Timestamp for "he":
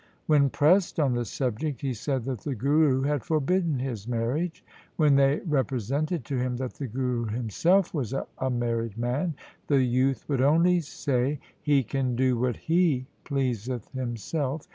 1.81-1.93, 11.61-11.83, 12.57-13.05